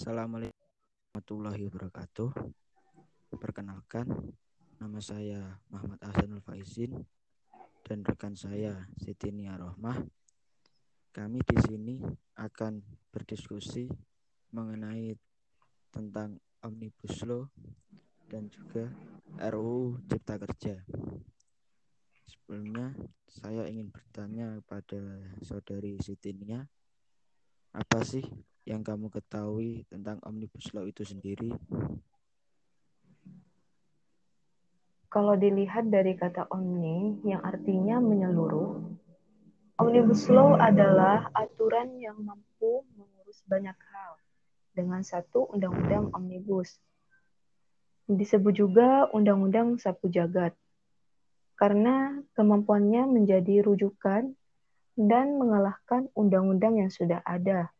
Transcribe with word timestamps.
Assalamualaikum 0.00 0.56
warahmatullahi 1.12 1.62
wabarakatuh. 1.68 2.32
Perkenalkan, 3.36 4.08
nama 4.80 4.96
saya 4.96 5.60
Muhammad 5.68 6.00
Ahsanul 6.00 6.40
Faizin 6.40 7.04
dan 7.84 8.00
rekan 8.08 8.32
saya 8.32 8.88
Siti 8.96 9.28
Nia 9.28 9.60
Rohmah. 9.60 10.00
Kami 11.12 11.44
di 11.44 11.56
sini 11.60 12.00
akan 12.32 12.80
berdiskusi 13.12 13.92
mengenai 14.56 15.20
tentang 15.92 16.40
Omnibus 16.64 17.20
Law 17.28 17.52
dan 18.24 18.48
juga 18.48 18.88
RUU 19.52 20.00
Cipta 20.08 20.40
Kerja. 20.40 20.80
Sebelumnya, 22.24 22.96
saya 23.28 23.68
ingin 23.68 23.92
bertanya 23.92 24.64
kepada 24.64 25.28
saudari 25.44 26.00
Siti 26.00 26.32
Nia, 26.32 26.64
apa 27.76 28.00
sih 28.00 28.24
yang 28.70 28.86
kamu 28.86 29.10
ketahui 29.10 29.82
tentang 29.90 30.22
Omnibus 30.22 30.70
Law 30.70 30.86
itu 30.86 31.02
sendiri? 31.02 31.50
Kalau 35.10 35.34
dilihat 35.34 35.90
dari 35.90 36.14
kata 36.14 36.46
omni 36.54 37.18
yang 37.26 37.42
artinya 37.42 37.98
menyeluruh, 37.98 38.78
Omnibus 39.82 40.30
Law 40.30 40.54
adalah 40.54 41.34
aturan 41.34 41.98
yang 41.98 42.14
mampu 42.22 42.86
mengurus 42.94 43.42
banyak 43.50 43.74
hal 43.74 44.12
dengan 44.70 45.02
satu 45.02 45.50
undang-undang 45.50 46.14
omnibus. 46.14 46.78
Disebut 48.06 48.54
juga 48.54 49.10
undang-undang 49.10 49.82
sapu 49.82 50.06
jagat 50.06 50.54
karena 51.58 52.22
kemampuannya 52.38 53.10
menjadi 53.10 53.66
rujukan 53.66 54.30
dan 54.94 55.26
mengalahkan 55.42 56.06
undang-undang 56.14 56.78
yang 56.78 56.90
sudah 56.94 57.18
ada 57.26 57.74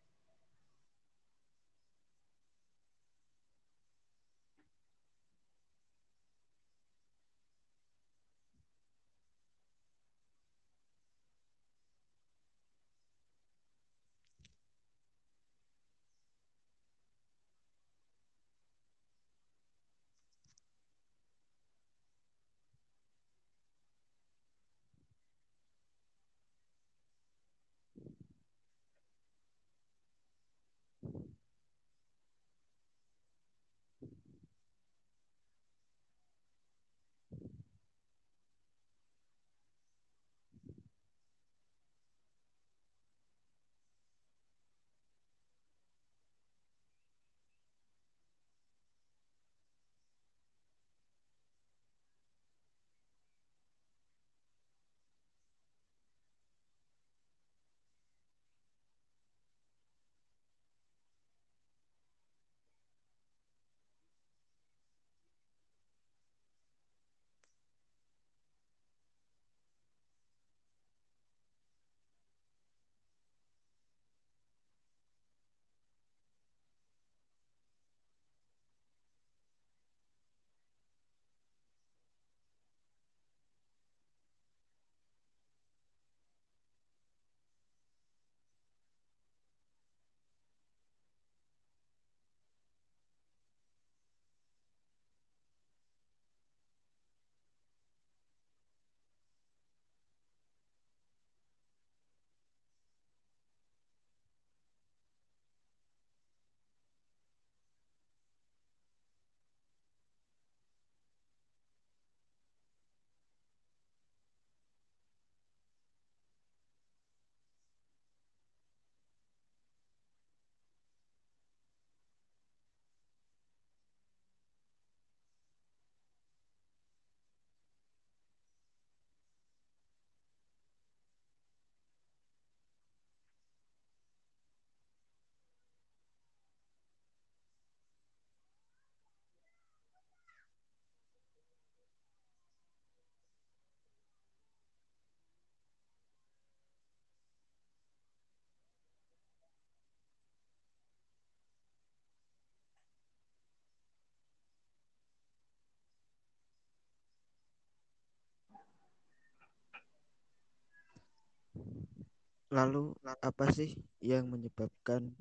Lalu 162.50 162.98
apa 163.06 163.46
sih 163.54 163.78
yang 164.02 164.26
menyebabkan 164.26 165.14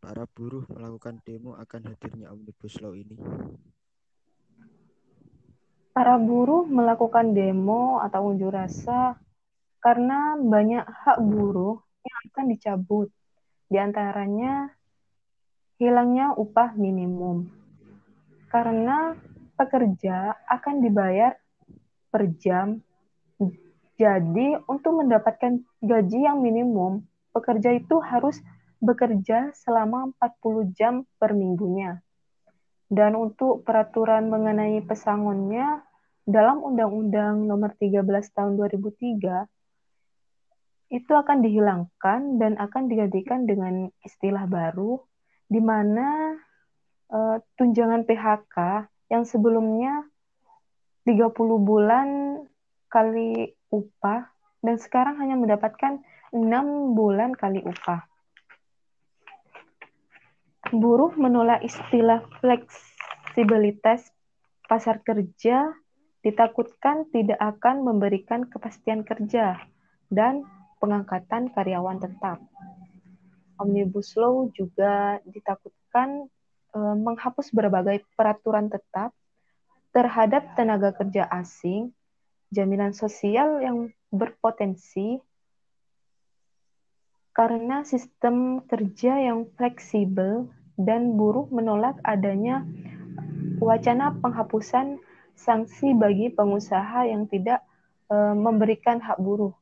para 0.00 0.24
buruh 0.24 0.64
melakukan 0.72 1.20
demo 1.20 1.52
akan 1.52 1.92
hadirnya 1.92 2.32
Omnibus 2.32 2.80
Law 2.80 2.96
ini? 2.96 3.12
Para 5.92 6.16
buruh 6.16 6.64
melakukan 6.64 7.36
demo 7.36 8.00
atau 8.00 8.32
unjuk 8.32 8.56
rasa 8.56 9.20
karena 9.84 10.40
banyak 10.40 10.80
hak 10.80 11.20
buruh 11.20 11.76
yang 12.00 12.20
akan 12.32 12.46
dicabut. 12.56 13.08
Di 13.68 13.76
antaranya 13.76 14.72
hilangnya 15.76 16.32
upah 16.32 16.72
minimum. 16.72 17.52
Karena 18.48 19.12
pekerja 19.60 20.40
akan 20.48 20.80
dibayar 20.80 21.36
per 22.08 22.32
jam 22.40 22.80
jadi, 24.00 24.56
untuk 24.66 25.04
mendapatkan 25.04 25.60
gaji 25.84 26.18
yang 26.24 26.40
minimum, 26.40 27.04
pekerja 27.36 27.76
itu 27.76 28.00
harus 28.00 28.40
bekerja 28.82 29.52
selama 29.54 30.10
40 30.18 30.72
jam 30.74 30.94
per 31.20 31.36
minggunya. 31.36 32.00
Dan 32.92 33.16
untuk 33.16 33.64
peraturan 33.64 34.28
mengenai 34.28 34.84
pesangonnya, 34.84 35.84
dalam 36.22 36.62
Undang-Undang 36.62 37.46
Nomor 37.50 37.74
13 37.76 38.04
Tahun 38.30 38.54
2003 38.54 39.48
itu 40.92 41.12
akan 41.16 41.40
dihilangkan 41.40 42.36
dan 42.36 42.60
akan 42.60 42.84
digantikan 42.86 43.48
dengan 43.48 43.88
istilah 44.04 44.44
baru 44.44 45.00
di 45.48 45.58
mana 45.58 46.36
uh, 47.08 47.40
tunjangan 47.56 48.04
PHK 48.04 48.56
yang 49.08 49.24
sebelumnya 49.24 50.04
30 51.08 51.32
bulan 51.64 52.08
kali 52.92 53.56
upah 53.72 54.28
dan 54.60 54.76
sekarang 54.76 55.18
hanya 55.18 55.34
mendapatkan 55.34 56.04
enam 56.30 56.94
bulan 56.94 57.32
kali 57.32 57.64
upah. 57.64 58.04
Buruh 60.70 61.12
menolak 61.18 61.64
istilah 61.66 62.24
fleksibilitas 62.38 64.08
pasar 64.70 65.02
kerja 65.02 65.74
ditakutkan 66.22 67.10
tidak 67.10 67.36
akan 67.42 67.82
memberikan 67.82 68.46
kepastian 68.46 69.02
kerja 69.02 69.58
dan 70.08 70.46
pengangkatan 70.78 71.50
karyawan 71.50 71.98
tetap. 71.98 72.38
Omnibus 73.58 74.14
Law 74.16 74.48
juga 74.54 75.18
ditakutkan 75.26 76.30
e, 76.72 76.78
menghapus 76.78 77.52
berbagai 77.52 78.06
peraturan 78.16 78.70
tetap 78.70 79.12
terhadap 79.92 80.56
tenaga 80.56 80.94
kerja 80.96 81.28
asing, 81.28 81.92
jaminan 82.52 82.92
sosial 82.92 83.64
yang 83.64 83.88
berpotensi 84.12 85.24
karena 87.32 87.80
sistem 87.88 88.60
kerja 88.68 89.16
yang 89.16 89.48
fleksibel 89.56 90.52
dan 90.76 91.16
buruh 91.16 91.48
menolak 91.48 91.96
adanya 92.04 92.60
wacana 93.56 94.12
penghapusan 94.20 95.00
sanksi 95.32 95.96
bagi 95.96 96.28
pengusaha 96.28 97.08
yang 97.08 97.24
tidak 97.24 97.64
e, 98.12 98.16
memberikan 98.36 99.00
hak 99.00 99.16
buruh. 99.16 99.56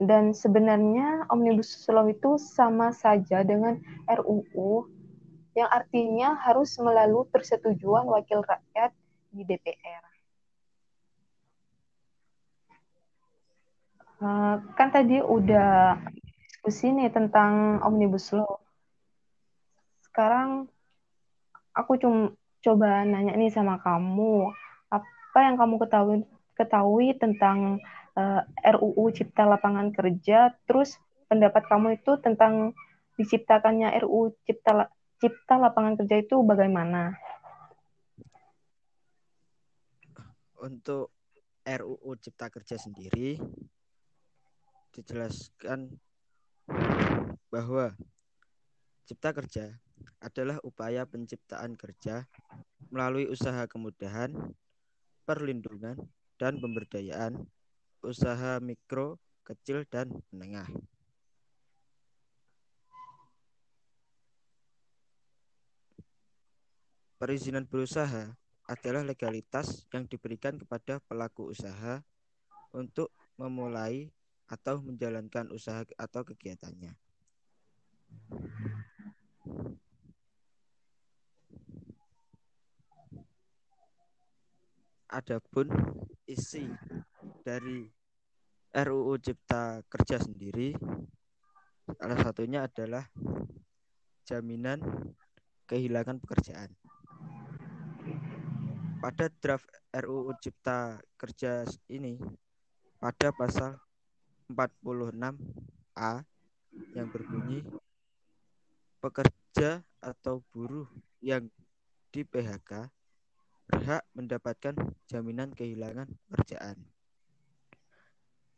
Dan 0.00 0.32
sebenarnya 0.32 1.28
Omnibus 1.28 1.84
Law 1.92 2.08
itu 2.08 2.40
sama 2.40 2.96
saja 2.96 3.44
dengan 3.44 3.78
RUU 4.08 4.88
yang 5.54 5.70
artinya 5.70 6.34
harus 6.40 6.74
melalui 6.82 7.28
persetujuan 7.30 8.08
wakil 8.08 8.42
rakyat 8.42 8.90
di 9.30 9.46
DPR. 9.46 10.13
Eh, 14.24 14.56
kan 14.72 14.88
tadi 14.88 15.20
udah 15.20 16.00
diskusi 16.48 16.88
nih 16.88 17.12
tentang 17.12 17.84
Omnibus 17.84 18.32
Law. 18.32 18.56
Sekarang 20.00 20.64
aku 21.76 22.00
cuma 22.00 22.32
coba 22.64 23.04
nanya 23.04 23.36
nih 23.36 23.52
sama 23.52 23.76
kamu, 23.84 24.48
apa 24.88 25.38
yang 25.44 25.60
kamu 25.60 25.76
ketahui 25.76 26.18
ketahui 26.56 27.12
tentang 27.20 27.84
uh, 28.16 28.40
eh, 28.64 28.72
RUU 28.72 29.12
Cipta 29.12 29.44
Lapangan 29.44 29.92
Kerja, 29.92 30.56
terus 30.64 30.96
pendapat 31.28 31.68
kamu 31.68 32.00
itu 32.00 32.16
tentang 32.24 32.72
diciptakannya 33.20 33.92
RUU 34.08 34.32
Cipta 34.48 34.88
Cipta 35.20 35.60
Lapangan 35.60 36.00
Kerja 36.00 36.24
itu 36.24 36.40
bagaimana? 36.40 37.12
Untuk 40.64 41.12
RUU 41.68 42.16
Cipta 42.16 42.48
Kerja 42.48 42.80
sendiri 42.80 43.36
dijelaskan 44.94 45.98
bahwa 47.50 47.98
Cipta 49.04 49.34
Kerja 49.34 49.76
adalah 50.22 50.56
upaya 50.64 51.04
penciptaan 51.04 51.76
kerja 51.76 52.24
melalui 52.88 53.28
usaha 53.28 53.68
kemudahan, 53.68 54.32
perlindungan, 55.28 55.98
dan 56.40 56.58
pemberdayaan 56.58 57.44
usaha 58.04 58.60
mikro, 58.60 59.20
kecil, 59.44 59.84
dan 59.88 60.12
menengah. 60.32 60.68
Perizinan 67.16 67.64
berusaha 67.64 68.36
adalah 68.68 69.00
legalitas 69.04 69.88
yang 69.92 70.04
diberikan 70.04 70.60
kepada 70.60 71.00
pelaku 71.08 71.52
usaha 71.52 72.04
untuk 72.72 73.12
memulai 73.40 74.12
atau 74.48 74.80
menjalankan 74.84 75.48
usaha 75.52 75.84
atau 75.96 76.22
kegiatannya. 76.24 76.92
Adapun 85.14 85.70
isi 86.26 86.66
dari 87.46 87.86
RUU 88.74 89.14
Cipta 89.22 89.78
Kerja 89.86 90.18
sendiri 90.18 90.74
salah 91.94 92.18
satunya 92.18 92.66
adalah 92.66 93.06
jaminan 94.26 94.82
kehilangan 95.70 96.18
pekerjaan. 96.18 96.74
Pada 98.98 99.30
draft 99.38 99.68
RUU 99.94 100.34
Cipta 100.42 100.98
Kerja 101.14 101.62
ini 101.92 102.18
pada 102.98 103.30
pasal 103.36 103.83
46A 104.50 106.12
yang 106.94 107.08
berbunyi 107.08 107.64
pekerja 109.00 109.80
atau 110.00 110.44
buruh 110.52 110.88
yang 111.24 111.48
di 112.12 112.22
PHK 112.24 112.88
berhak 113.64 114.04
mendapatkan 114.12 114.76
jaminan 115.08 115.50
kehilangan 115.56 116.08
pekerjaan. 116.28 116.76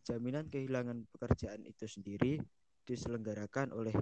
Jaminan 0.06 0.47
kehilangan 0.50 1.06
pekerjaan 1.11 1.67
itu 1.67 1.87
sendiri 1.87 2.38
diselenggarakan 2.87 3.75
oleh 3.75 3.94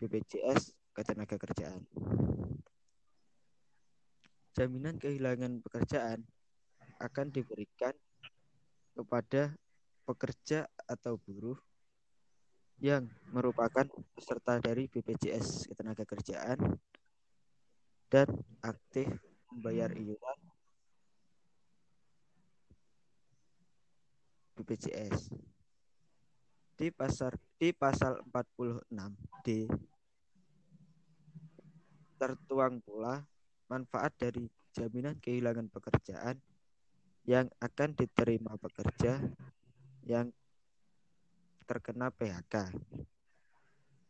BPJS 0.00 0.76
Ketenagakerjaan. 0.94 1.82
Jaminan 4.54 5.00
kehilangan 5.02 5.58
pekerjaan 5.64 6.22
akan 7.02 7.26
diberikan 7.34 7.90
kepada 8.94 9.58
pekerja 10.04 10.68
atau 10.84 11.16
buruh 11.16 11.56
yang 12.78 13.08
merupakan 13.32 13.88
peserta 14.12 14.60
dari 14.60 14.84
BPJS 14.86 15.72
Ketenagakerjaan 15.72 16.58
dan 18.12 18.28
aktif 18.60 19.08
membayar 19.50 19.90
iuran 19.96 20.38
BPJS. 24.54 25.34
Di 26.74 26.90
pasar 26.90 27.38
di 27.58 27.70
pasal 27.70 28.18
46D 28.30 29.70
tertuang 32.18 32.82
pula 32.82 33.22
manfaat 33.70 34.14
dari 34.18 34.46
jaminan 34.74 35.18
kehilangan 35.18 35.70
pekerjaan 35.70 36.38
yang 37.24 37.46
akan 37.62 37.94
diterima 37.94 38.58
pekerja 38.58 39.22
yang 40.04 40.28
terkena 41.64 42.12
PHK 42.12 42.70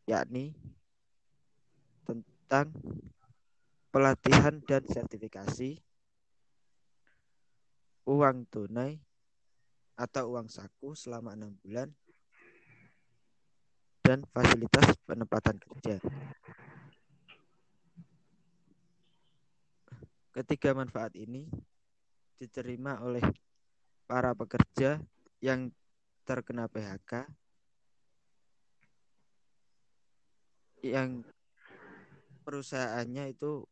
yakni 0.04 0.52
tentang 2.04 2.68
pelatihan 3.88 4.60
dan 4.68 4.84
sertifikasi, 4.84 5.80
uang 8.04 8.44
tunai 8.52 9.00
atau 9.96 10.36
uang 10.36 10.50
saku 10.50 10.92
selama 10.92 11.32
enam 11.32 11.56
bulan, 11.64 11.88
dan 14.04 14.26
fasilitas 14.28 14.92
penempatan 15.08 15.56
kerja. 15.56 15.96
Ketiga 20.34 20.74
manfaat 20.74 21.14
ini 21.14 21.46
diterima 22.36 23.00
oleh 23.00 23.22
para 24.04 24.34
pekerja 24.34 24.98
yang 25.38 25.70
terkena 26.24 26.64
PHK 26.66 27.28
yang 30.84 31.24
perusahaannya 32.44 33.32
itu 33.32 33.64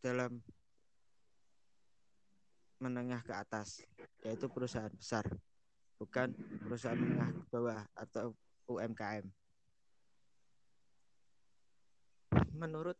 dalam 0.00 0.40
menengah 2.80 3.24
ke 3.24 3.32
atas, 3.32 3.80
yaitu 4.24 4.48
perusahaan 4.48 4.92
besar, 4.92 5.24
bukan 5.96 6.32
perusahaan 6.64 6.96
menengah 6.96 7.32
ke 7.32 7.44
bawah 7.48 7.80
atau 7.96 8.36
UMKM. 8.68 9.24
Menurut 12.56 12.96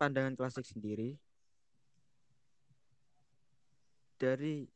pandangan 0.00 0.36
klasik 0.36 0.64
sendiri, 0.64 1.16
dari 4.20 4.68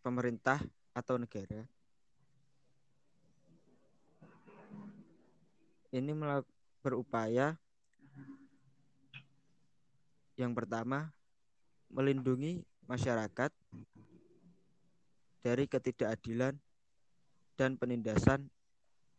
pemerintah 0.00 0.60
atau 1.00 1.16
negara. 1.16 1.64
Ini 5.90 6.12
berupaya 6.84 7.58
yang 10.40 10.56
pertama, 10.56 11.12
melindungi 11.92 12.64
masyarakat 12.88 13.52
dari 15.44 15.64
ketidakadilan 15.68 16.56
dan 17.60 17.76
penindasan 17.76 18.48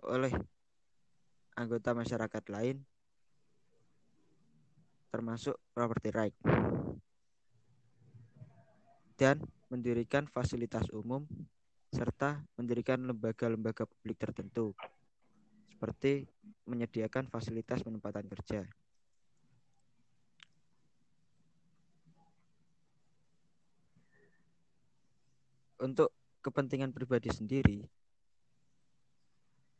oleh 0.01 0.33
anggota 1.53 1.93
masyarakat 1.93 2.43
lain 2.49 2.81
termasuk 5.13 5.59
property 5.75 6.09
right. 6.09 6.37
Dan 9.19 9.45
mendirikan 9.69 10.25
fasilitas 10.25 10.89
umum 10.89 11.27
serta 11.91 12.39
mendirikan 12.55 13.03
lembaga-lembaga 13.03 13.83
publik 13.83 14.17
tertentu 14.17 14.71
seperti 15.75 16.25
menyediakan 16.65 17.27
fasilitas 17.27 17.83
penempatan 17.83 18.25
kerja. 18.31 18.63
untuk 25.81 26.13
kepentingan 26.45 26.93
pribadi 26.93 27.33
sendiri 27.33 27.81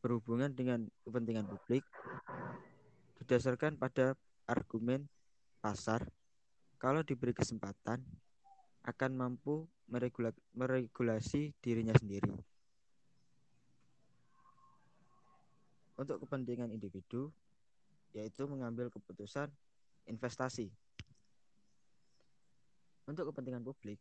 berhubungan 0.02 0.50
dengan 0.50 0.90
kepentingan 1.06 1.46
publik 1.46 1.86
didasarkan 3.22 3.78
pada 3.78 4.18
argumen 4.50 5.06
pasar 5.62 6.10
kalau 6.82 7.06
diberi 7.06 7.38
kesempatan 7.38 8.02
akan 8.82 9.12
mampu 9.14 9.70
meregula 9.92 10.32
meregulasi 10.56 11.52
dirinya 11.60 11.92
sendiri. 12.00 12.32
Untuk 16.00 16.24
kepentingan 16.24 16.72
individu, 16.72 17.30
yaitu 18.16 18.48
mengambil 18.48 18.88
keputusan 18.90 19.52
investasi. 20.08 20.72
Untuk 23.06 23.30
kepentingan 23.30 23.62
publik, 23.62 24.00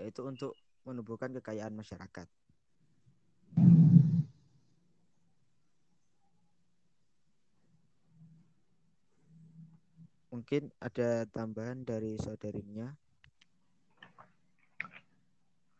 yaitu 0.00 0.24
untuk 0.24 0.56
menumbuhkan 0.88 1.30
kekayaan 1.36 1.76
masyarakat. 1.76 2.26
Mungkin 10.32 10.68
ada 10.80 11.24
tambahan 11.32 11.80
dari 11.86 12.20
saudarinya. 12.20 13.05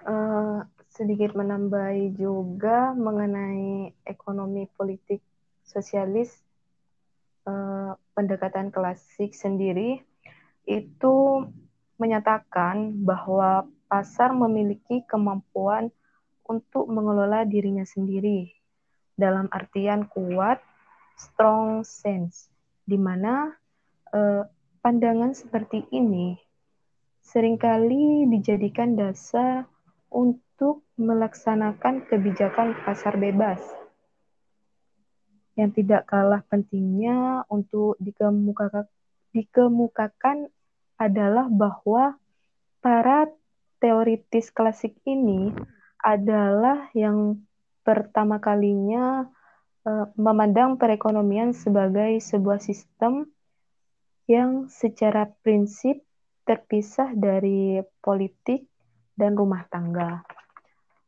Uh, 0.06 0.62
sedikit 0.86 1.34
menambahi 1.36 2.14
juga 2.16 2.96
mengenai 2.96 3.92
ekonomi 4.08 4.64
politik 4.78 5.20
sosialis 5.66 6.32
uh, 7.44 7.92
pendekatan 8.16 8.72
klasik 8.72 9.36
sendiri 9.36 10.00
itu 10.64 11.44
menyatakan 12.00 12.96
bahwa 13.04 13.68
pasar 13.92 14.32
memiliki 14.32 15.04
kemampuan 15.04 15.92
untuk 16.48 16.88
mengelola 16.88 17.44
dirinya 17.44 17.84
sendiri 17.84 18.48
dalam 19.18 19.52
artian 19.52 20.08
kuat 20.08 20.62
strong 21.18 21.84
sense 21.84 22.48
di 22.88 22.96
mana 22.96 23.52
uh, 24.16 24.48
pandangan 24.80 25.36
seperti 25.36 25.84
ini 25.92 26.38
sering 27.20 27.58
kali 27.58 28.24
dijadikan 28.30 28.94
dasar 28.94 29.66
untuk 30.10 30.86
melaksanakan 30.96 32.06
kebijakan 32.08 32.78
pasar 32.86 33.18
bebas 33.20 33.60
yang 35.56 35.72
tidak 35.72 36.04
kalah 36.04 36.44
pentingnya 36.52 37.42
untuk 37.48 37.96
dikemukakan, 37.96 38.84
dikemukakan 39.32 40.52
adalah 41.00 41.48
bahwa 41.48 42.20
para 42.84 43.28
teoritis 43.80 44.52
klasik 44.52 44.96
ini 45.08 45.52
adalah 46.00 46.92
yang 46.92 47.40
pertama 47.80 48.36
kalinya 48.36 49.26
uh, 49.88 50.06
memandang 50.14 50.76
perekonomian 50.76 51.56
sebagai 51.56 52.20
sebuah 52.20 52.60
sistem 52.60 53.28
yang 54.28 54.68
secara 54.68 55.30
prinsip 55.40 56.02
terpisah 56.44 57.16
dari 57.16 57.80
politik 58.04 58.68
dan 59.16 59.32
rumah 59.34 59.64
tangga. 59.72 60.22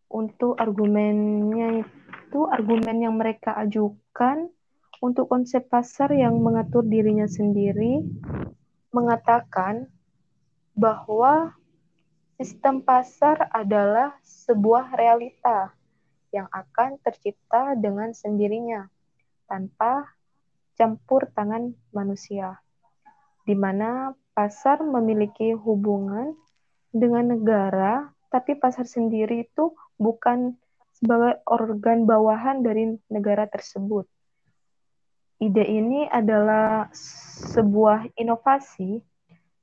Untuk 0.08 0.56
argumennya 0.56 1.84
itu 1.84 2.40
argumen 2.48 3.04
yang 3.04 3.20
mereka 3.20 3.52
ajukan 3.60 4.48
untuk 5.04 5.30
konsep 5.30 5.68
pasar 5.68 6.10
yang 6.16 6.40
mengatur 6.40 6.82
dirinya 6.82 7.28
sendiri 7.28 8.02
mengatakan 8.90 9.86
bahwa 10.72 11.54
sistem 12.40 12.80
pasar 12.82 13.52
adalah 13.52 14.16
sebuah 14.24 14.96
realita 14.96 15.76
yang 16.32 16.48
akan 16.50 16.96
tercipta 17.04 17.76
dengan 17.76 18.16
sendirinya 18.16 18.88
tanpa 19.48 20.08
campur 20.76 21.26
tangan 21.34 21.74
manusia, 21.90 22.60
di 23.42 23.56
mana 23.56 24.14
pasar 24.36 24.84
memiliki 24.84 25.50
hubungan 25.56 26.36
dengan 26.92 27.37
negara, 27.37 28.09
tapi 28.28 28.57
pasar 28.57 28.85
sendiri 28.85 29.49
itu 29.49 29.73
bukan 29.97 30.57
sebagai 30.99 31.40
organ 31.47 32.04
bawahan 32.04 32.61
dari 32.61 32.99
negara 33.09 33.47
tersebut. 33.47 34.04
Ide 35.38 35.62
ini 35.62 36.11
adalah 36.11 36.90
sebuah 37.54 38.11
inovasi 38.18 38.99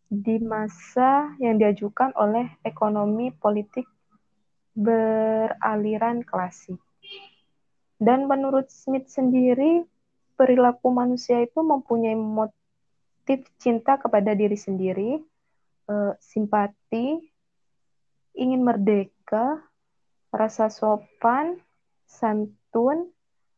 di 0.07 0.35
masa 0.39 1.35
yang 1.43 1.59
diajukan 1.59 2.15
oleh 2.15 2.47
ekonomi 2.63 3.35
politik 3.35 3.83
beraliran 4.71 6.23
klasik. 6.23 6.79
Dan 7.99 8.31
menurut 8.31 8.71
Smith 8.71 9.11
sendiri, 9.11 9.83
perilaku 10.39 10.91
manusia 10.91 11.43
itu 11.43 11.59
mempunyai 11.63 12.15
motif 12.15 13.43
cinta 13.59 13.99
kepada 13.99 14.35
diri 14.35 14.55
sendiri, 14.55 15.19
uh, 15.89 16.13
simpati, 16.21 17.17
ingin 18.35 18.61
merdeka, 18.61 19.63
rasa 20.29 20.69
sopan, 20.69 21.57
santun, 22.05 23.09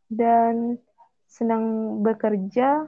dan 0.07 0.79
senang 1.27 1.99
bekerja, 2.05 2.87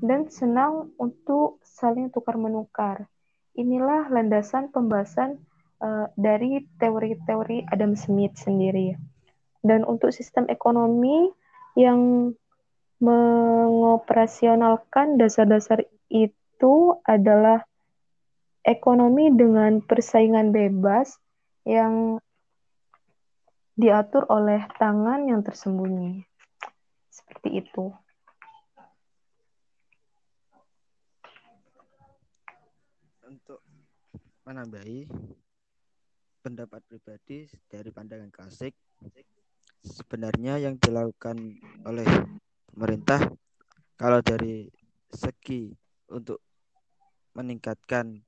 dan 0.00 0.32
senang 0.32 0.96
untuk 0.96 1.60
saling 1.62 2.10
tukar-menukar. 2.10 3.06
Inilah 3.54 4.08
landasan 4.08 4.72
pembahasan 4.72 5.38
uh, 5.84 6.08
dari 6.16 6.64
teori-teori 6.80 7.68
Adam 7.68 7.92
Smith 7.94 8.40
sendiri. 8.40 8.96
Dan 9.60 9.84
untuk 9.84 10.16
sistem 10.16 10.48
ekonomi 10.48 11.28
yang 11.76 12.32
mengoperasionalkan 13.00 15.16
dasar-dasar 15.20 15.84
itu 16.08 16.96
adalah 17.04 17.64
ekonomi 18.64 19.32
dengan 19.32 19.80
persaingan 19.80 20.52
bebas 20.52 21.16
yang 21.64 22.20
diatur 23.76 24.28
oleh 24.28 24.68
tangan 24.76 25.24
yang 25.24 25.40
tersembunyi. 25.40 26.20
Seperti 27.08 27.64
itu. 27.64 27.88
Untuk 33.24 33.62
menambahi 34.44 35.06
pendapat 36.44 36.80
pribadi 36.84 37.46
dari 37.70 37.88
pandangan 37.94 38.28
klasik, 38.28 38.74
sebenarnya 39.80 40.60
yang 40.60 40.76
dilakukan 40.76 41.56
oleh 41.88 42.08
pemerintah 42.68 43.22
kalau 43.96 44.20
dari 44.20 44.68
segi 45.08 45.72
untuk 46.12 46.40
meningkatkan 47.32 48.20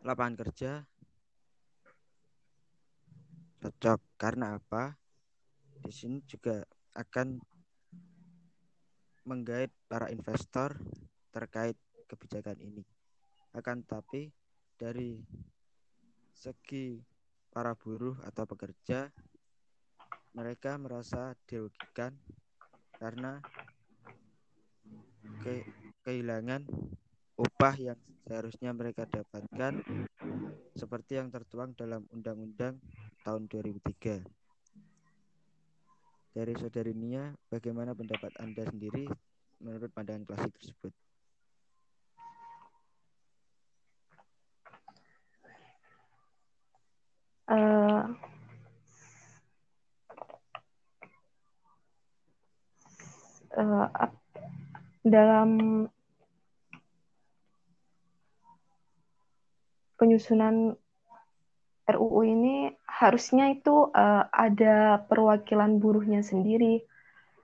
lapangan 0.00 0.36
kerja 0.40 0.72
cocok 3.60 4.00
karena 4.16 4.56
apa? 4.56 4.96
Di 5.84 5.92
sini 5.92 6.24
juga 6.24 6.64
akan 6.96 7.36
menggait 9.28 9.68
para 9.84 10.08
investor 10.08 10.80
terkait 11.28 11.76
kebijakan 12.08 12.56
ini. 12.58 12.82
Akan 13.52 13.84
tapi 13.84 14.32
dari 14.80 15.20
segi 16.32 16.96
para 17.52 17.76
buruh 17.76 18.16
atau 18.24 18.48
pekerja 18.48 19.12
mereka 20.32 20.80
merasa 20.80 21.36
dirugikan 21.44 22.16
karena 22.96 23.44
ke 25.44 25.66
kehilangan 26.06 26.64
upah 27.40 27.72
yang 27.80 27.96
seharusnya 28.28 28.76
mereka 28.76 29.08
dapatkan 29.08 29.80
seperti 30.76 31.16
yang 31.16 31.32
tertuang 31.32 31.72
dalam 31.72 32.04
Undang-Undang 32.12 32.76
tahun 33.24 33.48
2003. 33.48 34.20
Dari 36.30 36.52
saudari 36.54 36.92
Nia, 36.94 37.32
bagaimana 37.48 37.96
pendapat 37.96 38.30
Anda 38.38 38.68
sendiri 38.68 39.08
menurut 39.58 39.90
pandangan 39.90 40.28
klasik 40.28 40.52
tersebut? 40.60 40.92
Uh, 47.50 48.14
uh, 53.58 53.90
dalam 55.02 55.50
penyusunan 60.00 60.80
RUU 61.84 62.22
ini 62.24 62.72
harusnya 62.88 63.52
itu 63.52 63.92
uh, 63.92 64.24
ada 64.32 65.04
perwakilan 65.04 65.76
buruhnya 65.76 66.24
sendiri. 66.24 66.80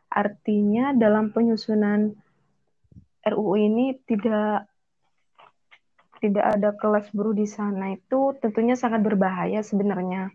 Artinya 0.08 0.96
dalam 0.96 1.34
penyusunan 1.36 2.16
RUU 3.26 3.54
ini 3.60 4.00
tidak 4.08 4.70
tidak 6.16 6.46
ada 6.56 6.72
kelas 6.72 7.12
buruh 7.12 7.36
di 7.36 7.44
sana 7.44 7.92
itu 7.92 8.32
tentunya 8.40 8.72
sangat 8.72 9.04
berbahaya 9.04 9.60
sebenarnya. 9.60 10.32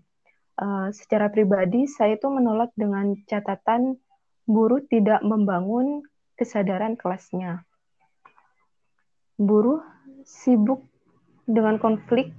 Uh, 0.61 0.93
secara 0.93 1.31
pribadi 1.33 1.89
saya 1.89 2.19
itu 2.19 2.29
menolak 2.29 2.69
dengan 2.77 3.17
catatan 3.25 3.97
buruh 4.45 4.83
tidak 4.85 5.23
membangun 5.25 6.05
kesadaran 6.37 6.99
kelasnya. 6.99 7.65
Buruh 9.41 9.81
sibuk 10.27 10.90
dengan 11.45 11.81
konflik 11.81 12.33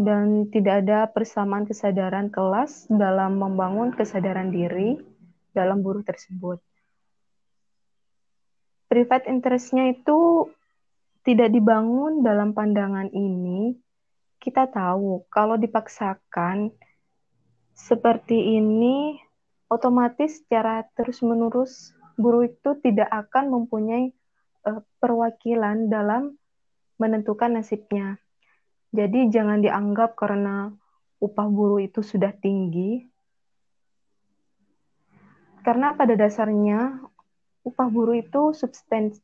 dan 0.00 0.48
tidak 0.48 0.86
ada 0.86 1.04
persamaan 1.12 1.68
kesadaran 1.68 2.32
kelas 2.32 2.88
dalam 2.88 3.36
membangun 3.36 3.92
kesadaran 3.92 4.48
diri 4.48 4.96
dalam 5.52 5.84
buruh 5.84 6.00
tersebut. 6.00 6.56
Private 8.88 9.28
interest-nya 9.28 9.92
itu 9.92 10.48
tidak 11.22 11.52
dibangun 11.52 12.24
dalam 12.24 12.56
pandangan 12.56 13.12
ini. 13.12 13.76
Kita 14.40 14.72
tahu 14.72 15.28
kalau 15.28 15.60
dipaksakan 15.60 16.72
seperti 17.76 18.56
ini, 18.56 19.20
otomatis 19.68 20.40
secara 20.40 20.80
terus-menerus 20.96 21.92
buruh 22.16 22.48
itu 22.48 22.76
tidak 22.80 23.08
akan 23.12 23.52
mempunyai 23.52 24.16
uh, 24.64 24.80
perwakilan 24.96 25.92
dalam 25.92 26.39
menentukan 27.00 27.56
nasibnya 27.56 28.20
jadi 28.90 29.30
jangan 29.30 29.62
dianggap 29.62 30.18
karena 30.18 30.74
upah 31.22 31.46
buruh 31.46 31.78
itu 31.78 32.02
sudah 32.02 32.34
tinggi. 32.34 33.06
Karena 35.62 35.94
pada 35.94 36.18
dasarnya 36.18 36.98
upah 37.62 37.88
buruh 37.92 38.18
itu 38.18 38.50
substansi 38.50 39.22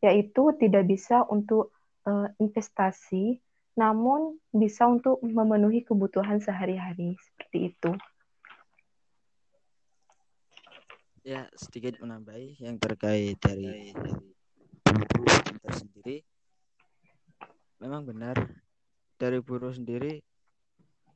yaitu 0.00 0.56
tidak 0.56 0.88
bisa 0.88 1.28
untuk 1.28 1.76
uh, 2.08 2.24
investasi, 2.40 3.36
namun 3.76 4.40
bisa 4.48 4.88
untuk 4.88 5.20
memenuhi 5.20 5.84
kebutuhan 5.84 6.40
sehari-hari 6.40 7.20
seperti 7.20 7.58
itu. 7.76 7.92
Ya, 11.20 11.52
sedikit 11.52 12.00
menambahi 12.00 12.64
yang 12.64 12.80
terkait 12.80 13.36
dari 13.44 13.92
buruh 14.88 15.36
tersendiri. 15.68 16.24
Memang 17.80 18.04
benar 18.04 18.36
dari 19.16 19.40
buruh 19.40 19.72
sendiri 19.72 20.20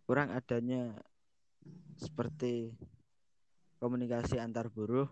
kurang 0.09 0.33
adanya 0.33 0.97
seperti 2.00 2.73
komunikasi 3.85 4.40
antar 4.40 4.73
buruh 4.73 5.04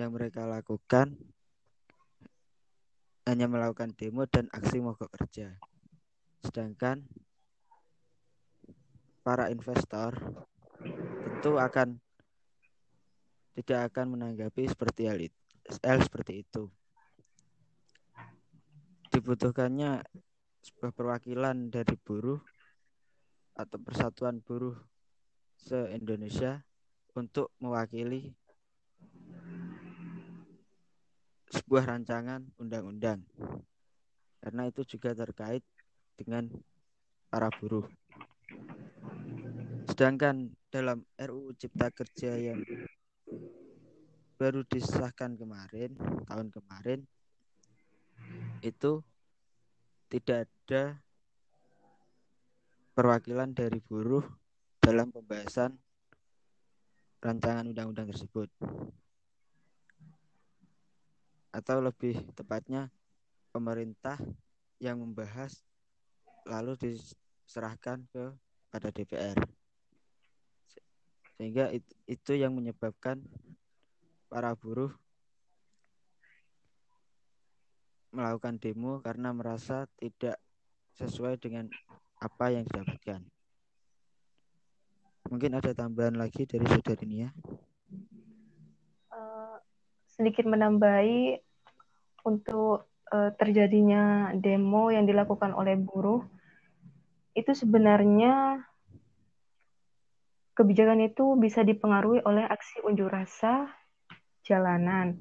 yang 0.00 0.16
mereka 0.16 0.48
lakukan 0.48 1.12
hanya 3.28 3.46
melakukan 3.46 3.92
demo 3.92 4.24
dan 4.24 4.48
aksi 4.48 4.80
mogok 4.80 5.12
kerja. 5.12 5.60
Sedangkan 6.40 7.04
para 9.20 9.52
investor 9.52 10.16
tentu 10.80 11.60
akan 11.60 12.00
tidak 13.60 13.92
akan 13.92 14.16
menanggapi 14.16 14.66
seperti 14.66 15.06
hal 15.06 15.20
itu, 15.20 15.38
seperti 15.78 16.42
itu. 16.42 16.72
Dibutuhkannya 19.22 20.02
sebuah 20.66 20.90
perwakilan 20.98 21.70
dari 21.70 21.94
buruh 21.94 22.42
atau 23.54 23.78
persatuan 23.78 24.42
buruh 24.42 24.74
se-Indonesia 25.62 26.58
untuk 27.14 27.54
mewakili 27.62 28.34
sebuah 31.54 31.86
rancangan 31.86 32.50
undang-undang. 32.58 33.22
Karena 34.42 34.66
itu 34.66 34.82
juga 34.82 35.14
terkait 35.14 35.62
dengan 36.18 36.50
para 37.30 37.46
buruh. 37.62 37.86
Sedangkan 39.86 40.50
dalam 40.66 41.06
RUU 41.14 41.54
Cipta 41.54 41.94
Kerja 41.94 42.34
yang 42.42 42.58
baru 44.34 44.66
disahkan 44.66 45.38
kemarin, 45.38 45.94
tahun 46.26 46.50
kemarin, 46.50 47.06
itu 48.66 48.98
tidak 50.12 50.44
ada 50.44 51.00
perwakilan 52.92 53.56
dari 53.56 53.80
buruh 53.80 54.20
dalam 54.84 55.08
pembahasan 55.08 55.72
rancangan 57.24 57.72
undang-undang 57.72 58.12
tersebut. 58.12 58.52
Atau 61.48 61.80
lebih 61.80 62.20
tepatnya 62.36 62.92
pemerintah 63.56 64.20
yang 64.84 65.00
membahas 65.00 65.64
lalu 66.44 66.76
diserahkan 66.76 68.04
ke 68.12 68.36
pada 68.68 68.92
DPR. 68.92 69.40
Sehingga 71.40 71.72
itu 72.04 72.32
yang 72.36 72.52
menyebabkan 72.52 73.24
para 74.28 74.52
buruh 74.52 74.92
melakukan 78.12 78.60
demo 78.60 79.00
karena 79.00 79.32
merasa 79.32 79.88
tidak 79.96 80.36
sesuai 81.00 81.40
dengan 81.40 81.66
apa 82.20 82.52
yang 82.52 82.68
didapatkan. 82.68 83.24
Mungkin 85.32 85.52
ada 85.56 85.72
tambahan 85.72 86.20
lagi 86.20 86.44
dari 86.44 86.68
saudari 86.68 87.04
Nia? 87.08 87.32
Uh, 89.08 89.56
sedikit 90.04 90.44
menambahi 90.44 91.40
untuk 92.28 92.92
uh, 93.10 93.30
terjadinya 93.40 94.30
demo 94.36 94.92
yang 94.92 95.08
dilakukan 95.08 95.56
oleh 95.56 95.74
buruh 95.80 96.20
itu 97.32 97.56
sebenarnya 97.56 98.60
kebijakan 100.52 101.00
itu 101.08 101.32
bisa 101.40 101.64
dipengaruhi 101.64 102.20
oleh 102.28 102.44
aksi 102.44 102.84
unjuk 102.84 103.08
rasa 103.08 103.72
jalanan 104.44 105.16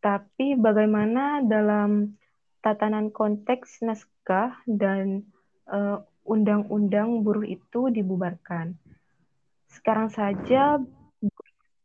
tapi 0.00 0.56
bagaimana 0.56 1.44
dalam 1.44 2.16
tatanan 2.60 3.12
konteks 3.12 3.84
naskah 3.84 4.56
dan 4.68 5.24
eh, 5.68 5.98
undang-undang 6.24 7.24
buruh 7.24 7.44
itu 7.44 7.88
dibubarkan. 7.88 8.76
Sekarang 9.70 10.10
saja 10.10 10.82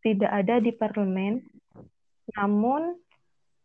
tidak 0.05 0.31
ada 0.31 0.61
di 0.61 0.69
parlemen, 0.69 1.41
namun 2.37 2.93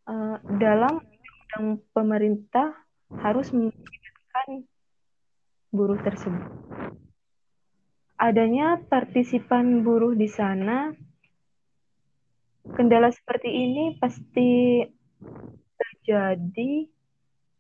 uh, 0.09 0.37
dalam 0.57 1.05
undang 1.05 1.85
pemerintah 1.93 2.73
harus 3.21 3.53
melibatkan 3.53 4.65
buruh 5.69 6.01
tersebut. 6.01 6.49
Adanya 8.21 8.81
partisipan 8.81 9.85
buruh 9.85 10.17
di 10.17 10.29
sana 10.29 10.93
kendala 12.65 13.09
seperti 13.09 13.49
ini 13.49 13.97
pasti 13.97 14.85
terjadi 15.81 16.89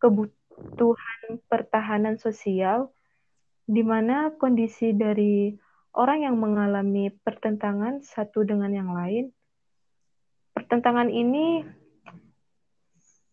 kebutuhan 0.00 1.40
pertahanan 1.48 2.16
sosial 2.20 2.92
di 3.70 3.80
mana 3.86 4.34
kondisi 4.34 4.92
dari 4.92 5.54
orang 5.94 6.26
yang 6.26 6.36
mengalami 6.36 7.10
pertentangan 7.22 8.02
satu 8.02 8.42
dengan 8.42 8.70
yang 8.74 8.90
lain. 8.90 9.30
Pertentangan 10.54 11.08
ini 11.08 11.62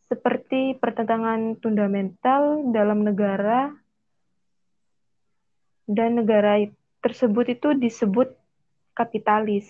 seperti 0.08 0.78
pertentangan 0.80 1.60
fundamental 1.60 2.64
dalam 2.72 3.04
negara 3.04 3.76
dan 5.88 6.20
negara 6.20 6.64
tersebut 7.04 7.60
itu 7.60 7.76
disebut 7.76 8.32
kapitalis 8.96 9.68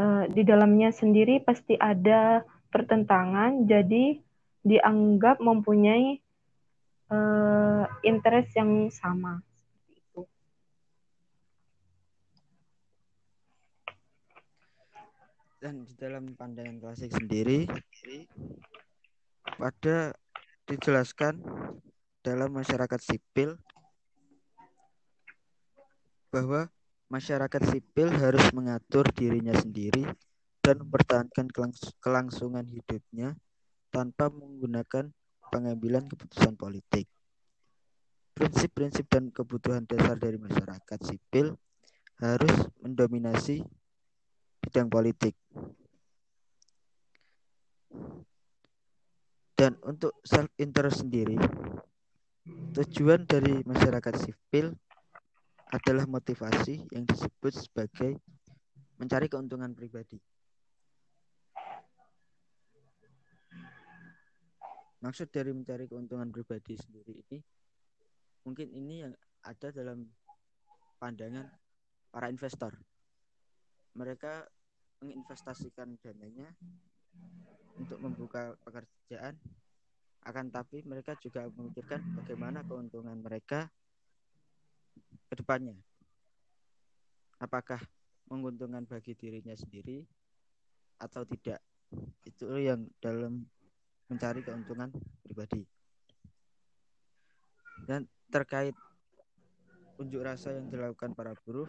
uh, 0.00 0.24
di 0.32 0.42
dalamnya 0.48 0.88
sendiri 0.96 1.44
pasti 1.44 1.76
ada 1.76 2.40
pertentangan, 2.72 3.68
jadi 3.68 4.16
dianggap 4.64 5.44
mempunyai 5.44 6.16
uh, 7.12 7.84
interest 8.00 8.56
yang 8.56 8.88
sama. 8.88 9.44
Dan 15.60 15.84
di 15.84 15.92
dalam 16.00 16.32
pandangan 16.32 16.80
klasik 16.80 17.12
sendiri, 17.12 17.68
pada 19.60 20.16
dijelaskan 20.64 21.36
dalam 22.24 22.48
masyarakat 22.56 22.96
sipil 22.96 23.60
bahwa 26.32 26.72
masyarakat 27.10 27.62
sipil 27.74 28.08
harus 28.14 28.46
mengatur 28.54 29.02
dirinya 29.10 29.52
sendiri 29.58 30.06
dan 30.62 30.78
mempertahankan 30.86 31.50
kelangsungan 31.98 32.64
hidupnya 32.70 33.34
tanpa 33.90 34.30
menggunakan 34.30 35.10
pengambilan 35.50 36.06
keputusan 36.06 36.54
politik. 36.54 37.10
Prinsip-prinsip 38.38 39.10
dan 39.10 39.34
kebutuhan 39.34 39.84
dasar 39.84 40.14
dari 40.14 40.38
masyarakat 40.38 40.98
sipil 41.02 41.58
harus 42.22 42.56
mendominasi 42.78 43.66
bidang 44.62 44.86
politik. 44.86 45.34
Dan 49.58 49.76
untuk 49.84 50.16
self 50.24 50.48
interest 50.56 51.04
sendiri, 51.04 51.36
tujuan 52.72 53.28
dari 53.28 53.60
masyarakat 53.66 54.14
sipil 54.16 54.72
adalah 55.70 56.04
motivasi 56.06 56.90
yang 56.90 57.06
disebut 57.06 57.52
sebagai 57.54 58.18
mencari 58.98 59.30
keuntungan 59.30 59.70
pribadi. 59.70 60.18
Maksud 65.00 65.32
dari 65.32 65.54
mencari 65.56 65.88
keuntungan 65.88 66.28
pribadi 66.28 66.76
sendiri 66.76 67.24
ini 67.24 67.38
mungkin 68.44 68.68
ini 68.72 68.94
yang 69.08 69.14
ada 69.46 69.72
dalam 69.72 70.04
pandangan 71.00 71.48
para 72.12 72.28
investor. 72.28 72.76
Mereka 73.96 74.44
menginvestasikan 75.00 75.96
dananya 76.04 76.52
untuk 77.80 77.96
membuka 78.04 78.52
pekerjaan 78.60 79.40
akan 80.20 80.52
tapi 80.52 80.84
mereka 80.84 81.16
juga 81.16 81.48
memikirkan 81.48 82.04
bagaimana 82.20 82.60
keuntungan 82.68 83.16
mereka 83.16 83.72
ke 85.30 85.38
depannya. 85.38 85.78
Apakah 87.38 87.78
menguntungkan 88.26 88.82
bagi 88.82 89.14
dirinya 89.14 89.54
sendiri 89.54 90.02
atau 90.98 91.22
tidak. 91.22 91.62
Itu 92.26 92.50
yang 92.58 92.90
dalam 92.98 93.46
mencari 94.10 94.42
keuntungan 94.42 94.90
pribadi. 95.22 95.62
Dan 97.86 98.10
terkait 98.30 98.74
unjuk 99.98 100.22
rasa 100.22 100.54
yang 100.54 100.66
dilakukan 100.70 101.14
para 101.14 101.34
buruh, 101.46 101.66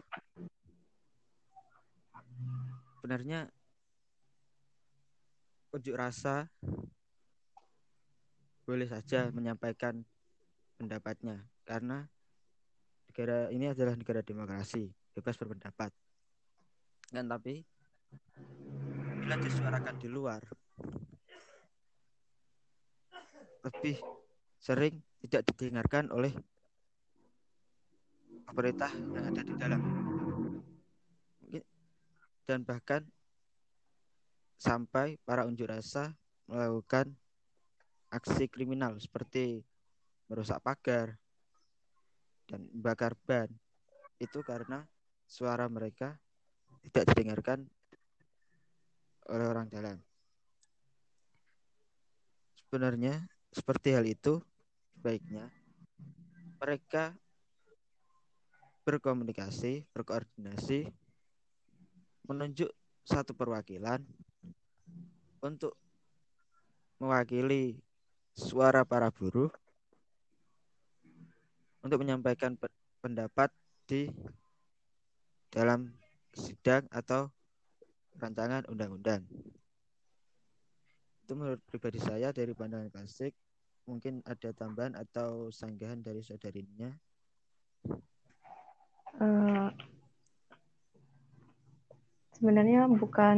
sebenarnya 2.98 3.50
unjuk 5.74 5.96
rasa 5.98 6.50
boleh 8.66 8.86
saja 8.86 9.34
menyampaikan 9.34 10.06
pendapatnya 10.78 11.42
karena 11.66 12.06
negara 13.12 13.52
ini 13.52 13.68
adalah 13.68 13.92
negara 14.00 14.24
demokrasi 14.24 14.88
bebas 15.12 15.36
berpendapat. 15.36 15.92
Kan 17.12 17.28
tapi 17.28 17.60
bila 19.20 19.36
disuarakan 19.36 20.00
di 20.00 20.08
luar 20.08 20.40
lebih 23.68 24.00
sering 24.58 24.96
tidak 25.28 25.44
didengarkan 25.52 26.08
oleh 26.16 26.32
pemerintah 28.48 28.90
yang 29.12 29.28
ada 29.28 29.42
di 29.44 29.54
dalam. 29.60 29.82
Dan 32.48 32.64
bahkan 32.64 33.04
sampai 34.56 35.20
para 35.28 35.44
unjuk 35.44 35.68
rasa 35.68 36.16
melakukan 36.48 37.12
aksi 38.12 38.48
kriminal 38.48 38.96
seperti 39.00 39.64
merusak 40.28 40.60
pagar 40.64 41.20
dan 42.52 42.68
membakar 42.76 43.16
ban 43.24 43.48
itu 44.20 44.44
karena 44.44 44.84
suara 45.24 45.72
mereka 45.72 46.20
tidak 46.84 47.08
didengarkan 47.16 47.64
oleh 49.32 49.48
orang 49.48 49.72
dalam. 49.72 49.98
Sebenarnya 52.68 53.24
seperti 53.56 53.96
hal 53.96 54.04
itu 54.04 54.44
baiknya 55.00 55.48
mereka 56.60 57.16
berkomunikasi, 58.84 59.88
berkoordinasi, 59.96 60.92
menunjuk 62.28 62.70
satu 63.08 63.34
perwakilan 63.34 64.04
untuk 65.42 65.74
mewakili 67.02 67.82
suara 68.38 68.86
para 68.86 69.10
buruh 69.10 69.50
untuk 71.82 72.02
menyampaikan 72.02 72.58
pendapat 73.02 73.50
di 73.90 74.08
dalam 75.52 75.92
sidang 76.32 76.88
atau 76.94 77.28
rancangan 78.16 78.64
undang-undang. 78.72 79.26
Itu 81.26 81.34
menurut 81.36 81.60
pribadi 81.68 82.00
saya 82.00 82.32
dari 82.32 82.56
pandangan 82.56 82.92
klasik. 82.92 83.36
Mungkin 83.90 84.22
ada 84.24 84.54
tambahan 84.54 84.94
atau 84.96 85.50
sanggahan 85.50 86.00
dari 86.00 86.22
saudarinya. 86.22 86.94
Uh, 89.18 89.68
sebenarnya 92.38 92.88
bukan 92.88 93.38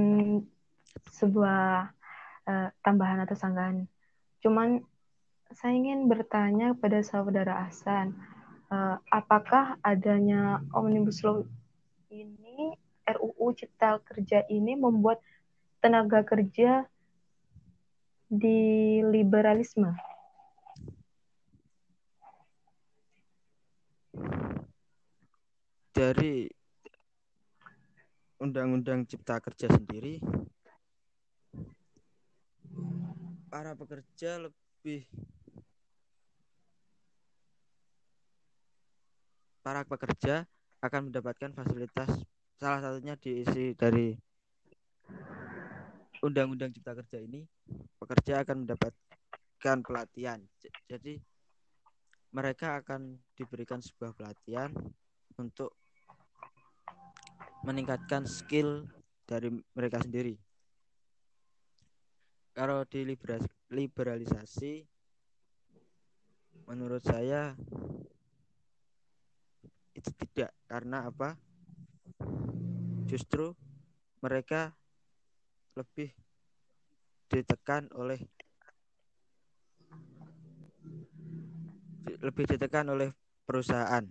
sebuah 1.09 1.89
uh, 2.45 2.69
tambahan 2.83 3.23
atau 3.23 3.35
sanggahan. 3.39 3.87
Cuman 4.43 4.83
saya 5.53 5.73
ingin 5.77 6.09
bertanya 6.09 6.73
kepada 6.75 6.99
saudara 7.05 7.65
Hasan, 7.65 8.13
uh, 8.73 8.95
apakah 9.13 9.77
adanya 9.85 10.65
omnibus 10.73 11.21
law 11.21 11.45
ini 12.09 12.73
RUU 13.05 13.53
Cipta 13.53 14.01
Kerja 14.01 14.41
ini 14.49 14.73
membuat 14.73 15.21
tenaga 15.83 16.25
kerja 16.25 16.87
di 18.31 18.59
liberalisme. 19.05 19.93
Dari 25.93 26.49
Undang-Undang 28.41 29.05
Cipta 29.05 29.37
Kerja 29.37 29.69
sendiri, 29.69 30.17
para 33.51 33.77
pekerja 33.77 34.41
lebih 34.41 35.05
para 39.63 39.87
pekerja 39.87 40.43
akan 40.83 41.07
mendapatkan 41.07 41.55
fasilitas 41.55 42.11
salah 42.59 42.83
satunya 42.83 43.15
diisi 43.15 43.71
dari 43.71 44.11
Undang-Undang 46.23 46.75
Cipta 46.75 46.95
Kerja 46.99 47.19
ini 47.23 47.43
pekerja 47.99 48.43
akan 48.43 48.67
mendapatkan 48.67 49.77
pelatihan. 49.83 50.39
Jadi 50.87 51.19
mereka 52.35 52.79
akan 52.79 53.19
diberikan 53.35 53.79
sebuah 53.79 54.15
pelatihan 54.15 54.71
untuk 55.39 55.75
meningkatkan 57.63 58.27
skill 58.27 58.87
dari 59.23 59.51
mereka 59.75 60.03
sendiri. 60.03 60.35
Kalau 62.55 62.83
di 62.87 63.03
liberalisasi 63.71 64.73
menurut 66.67 67.03
saya 67.03 67.55
itu 69.93 70.09
tidak 70.25 70.51
karena 70.65 71.09
apa? 71.09 71.37
Justru 73.09 73.53
mereka 74.19 74.73
lebih 75.77 76.13
ditekan 77.29 77.89
oleh 77.97 78.21
lebih 82.23 82.45
ditekan 82.45 82.87
oleh 82.93 83.09
perusahaan. 83.43 84.05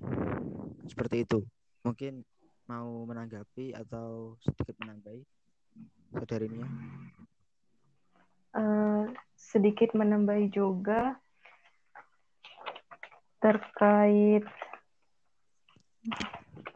Seperti 0.84 1.24
itu. 1.24 1.40
Mungkin 1.82 2.22
mau 2.68 3.02
menanggapi 3.08 3.74
atau 3.74 4.38
sedikit 4.42 4.76
menambahi 4.82 5.22
saudarinya? 6.12 6.66
Uh, 8.52 9.08
sedikit 9.32 9.96
menambahi 9.96 10.52
juga 10.52 11.16
terkait 13.40 14.44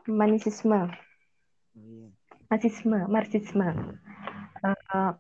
Marxisme. 0.06 0.94
Iya. 1.74 2.06
Marxisme, 2.46 2.98
Marxisme. 3.10 3.68
Uh, 4.62 5.12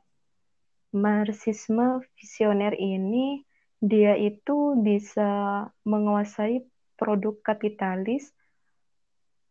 Marxisme 0.94 2.00
visioner 2.16 2.72
ini 2.78 3.42
dia 3.82 4.16
itu 4.16 4.78
bisa 4.80 5.66
menguasai 5.84 6.64
produk 6.96 7.36
kapitalis 7.44 8.32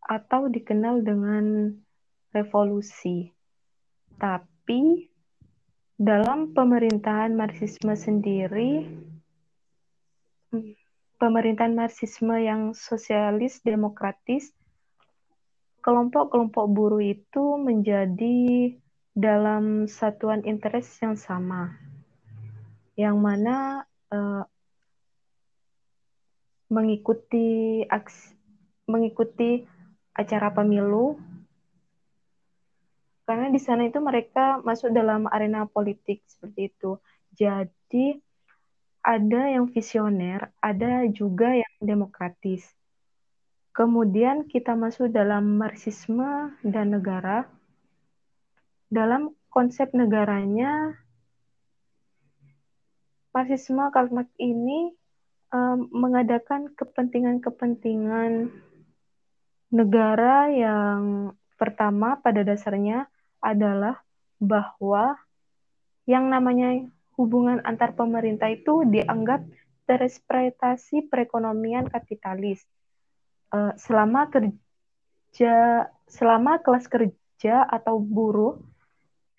atau 0.02 0.50
dikenal 0.50 1.06
dengan 1.06 1.76
revolusi. 2.34 3.30
Tapi 4.18 5.12
dalam 6.00 6.56
pemerintahan 6.56 7.36
Marxisme 7.36 7.94
sendiri 7.94 8.88
pemerintahan 11.18 11.74
Marxisme 11.74 12.36
yang 12.42 12.76
sosialis 12.76 13.64
demokratis, 13.64 14.52
kelompok-kelompok 15.80 16.66
buruh 16.72 17.04
itu 17.04 17.60
menjadi 17.62 18.74
dalam 19.16 19.88
satuan 19.88 20.44
interest 20.44 21.00
yang 21.00 21.16
sama, 21.16 21.72
yang 23.00 23.16
mana 23.22 23.88
uh, 24.12 24.44
mengikuti 26.68 27.82
aksi, 27.88 28.36
mengikuti 28.90 29.64
acara 30.16 30.52
pemilu 30.52 31.16
karena 33.26 33.50
di 33.50 33.58
sana 33.58 33.90
itu 33.90 33.98
mereka 33.98 34.62
masuk 34.62 34.94
dalam 34.94 35.26
arena 35.26 35.66
politik 35.66 36.22
seperti 36.30 36.70
itu. 36.70 37.02
Jadi 37.34 38.22
ada 39.06 39.54
yang 39.54 39.70
visioner, 39.70 40.50
ada 40.58 41.06
juga 41.14 41.54
yang 41.54 41.76
demokratis. 41.78 42.66
Kemudian 43.70 44.50
kita 44.50 44.74
masuk 44.74 45.14
dalam 45.14 45.62
marxisme 45.62 46.58
dan 46.66 46.90
negara. 46.90 47.46
Dalam 48.90 49.38
konsep 49.54 49.94
negaranya, 49.94 50.98
marxisme 53.30 53.86
Karl 53.94 54.10
Marx 54.10 54.34
ini 54.42 54.90
um, 55.54 55.86
mengadakan 55.94 56.74
kepentingan-kepentingan 56.74 58.50
negara 59.70 60.50
yang 60.50 61.36
pertama 61.60 62.18
pada 62.26 62.42
dasarnya 62.42 63.06
adalah 63.44 64.02
bahwa 64.42 65.20
yang 66.10 66.32
namanya 66.32 66.90
hubungan 67.16 67.64
antar 67.64 67.96
pemerintah 67.96 68.52
itu 68.52 68.84
dianggap 68.88 69.44
tereksploitasi 69.88 71.08
perekonomian 71.08 71.88
kapitalis. 71.88 72.64
Uh, 73.54 73.72
selama 73.80 74.28
kerja 74.28 75.88
selama 76.10 76.60
kelas 76.60 76.90
kerja 76.90 77.64
atau 77.70 78.02
buruh 78.02 78.60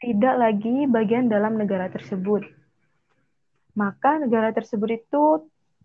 tidak 0.01 0.35
lagi 0.37 0.87
bagian 0.89 1.29
dalam 1.29 1.57
negara 1.57 1.89
tersebut. 1.89 2.45
Maka 3.77 4.21
negara 4.21 4.53
tersebut 4.53 5.05
itu 5.05 5.25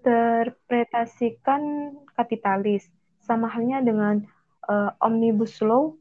terpretasikan 0.02 1.94
kapitalis. 2.16 2.88
Sama 3.22 3.52
halnya 3.52 3.84
dengan 3.84 4.24
uh, 4.68 4.92
Omnibus 5.04 5.60
Law 5.62 5.96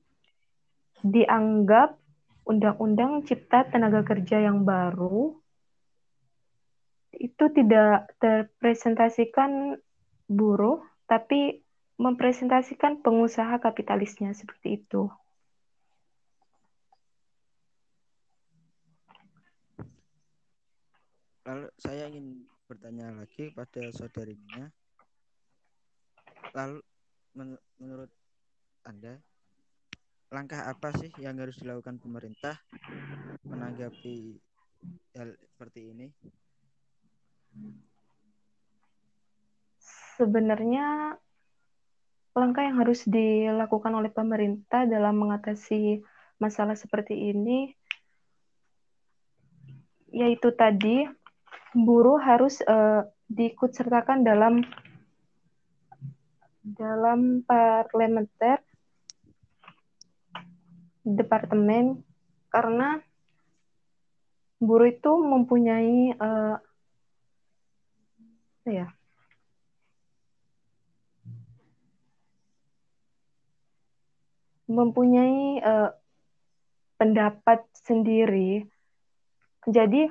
dianggap 1.01 1.97
undang-undang 2.45 3.25
cipta 3.25 3.65
tenaga 3.69 4.05
kerja 4.05 4.43
yang 4.43 4.67
baru 4.67 5.40
itu 7.21 7.53
tidak 7.53 8.09
terpresentasikan 8.17 9.77
buruh, 10.25 10.81
tapi 11.05 11.61
mempresentasikan 12.01 13.05
pengusaha 13.05 13.61
kapitalisnya 13.61 14.33
seperti 14.33 14.81
itu. 14.81 15.13
Lalu 21.45 21.69
saya 21.77 22.09
ingin 22.09 22.49
bertanya 22.65 23.13
lagi 23.13 23.53
pada 23.53 23.93
saudarinya. 23.93 24.73
Lalu 26.57 26.81
men 27.37 27.59
menurut 27.77 28.09
Anda 28.89 29.21
langkah 30.33 30.65
apa 30.65 30.95
sih 30.97 31.13
yang 31.21 31.37
harus 31.37 31.59
dilakukan 31.61 32.01
pemerintah 32.01 32.57
menanggapi 33.45 34.41
hal 35.19 35.37
seperti 35.53 35.91
ini? 35.93 36.09
Sebenarnya 40.21 41.17
langkah 42.37 42.63
yang 42.63 42.79
harus 42.79 43.03
dilakukan 43.09 43.91
oleh 43.91 44.13
pemerintah 44.13 44.87
dalam 44.87 45.19
mengatasi 45.19 46.01
masalah 46.41 46.79
seperti 46.79 47.35
ini 47.35 47.75
yaitu 50.11 50.51
tadi 50.55 51.07
buruh 51.75 52.19
harus 52.19 52.59
uh, 52.67 53.07
diikut 53.31 53.71
sertakan 53.71 54.27
dalam 54.27 54.67
dalam 56.67 57.47
parlementer 57.47 58.59
departemen 61.07 62.03
karena 62.51 62.99
buruh 64.61 64.91
itu 64.91 65.13
mempunyai 65.25 66.15
uh, 66.19 66.59
ya 68.69 68.93
mempunyai 74.71 75.59
uh, 75.65 75.91
pendapat 77.01 77.65
sendiri 77.75 78.69
jadi 79.67 80.09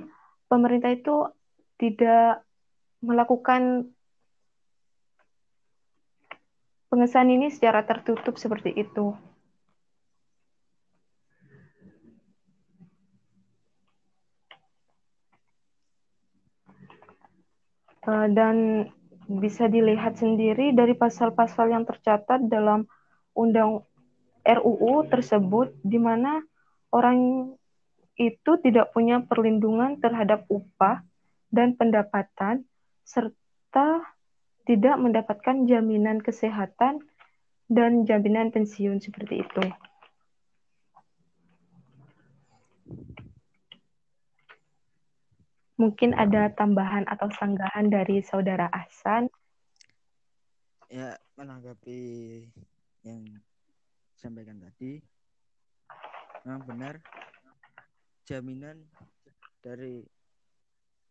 pemerintah 0.50 0.94
itu 0.94 1.30
tidak 1.80 2.44
melakukan 3.00 3.88
pengesahan 6.92 7.30
ini 7.32 7.48
secara 7.54 7.86
tertutup 7.86 8.36
seperti 8.36 8.76
itu. 8.76 9.16
Eh, 18.00 18.28
dan 18.32 18.88
bisa 19.28 19.68
dilihat 19.68 20.16
sendiri 20.16 20.72
dari 20.72 20.96
pasal-pasal 20.96 21.70
yang 21.76 21.84
tercatat 21.84 22.48
dalam 22.48 22.88
undang 23.36 23.84
RUU 24.48 25.06
tersebut 25.12 25.76
di 25.84 26.00
mana 26.02 26.42
orang 26.90 27.52
itu 28.18 28.52
tidak 28.64 28.96
punya 28.96 29.22
perlindungan 29.22 30.00
terhadap 30.00 30.48
upah 30.50 31.04
dan 31.52 31.76
pendapatan, 31.76 32.66
serta 33.04 34.02
tidak 34.66 34.96
mendapatkan 34.98 35.68
jaminan 35.68 36.24
kesehatan 36.24 37.04
dan 37.70 38.08
jaminan 38.08 38.50
pensiun 38.50 39.04
seperti 39.04 39.46
itu. 39.46 39.64
Mungkin 45.80 46.12
ada 46.12 46.52
tambahan 46.52 47.08
atau 47.08 47.32
sanggahan 47.32 47.88
dari 47.88 48.20
saudara 48.20 48.68
Ahsan. 48.68 49.32
Ya, 50.92 51.16
menanggapi 51.40 52.00
yang 53.08 53.24
disampaikan 54.12 54.60
tadi, 54.60 55.00
memang 56.44 56.68
benar 56.68 57.00
jaminan 58.28 58.84
dari 59.64 60.04